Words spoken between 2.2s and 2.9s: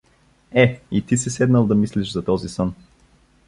този сън.